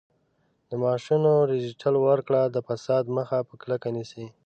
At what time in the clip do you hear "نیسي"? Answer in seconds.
3.95-4.25